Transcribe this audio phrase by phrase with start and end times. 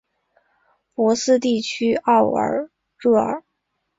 [0.95, 3.43] 博斯地区奥尔热尔。